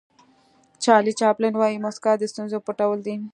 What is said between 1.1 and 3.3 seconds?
چاپلین وایي موسکا د ستونزو پټول دي.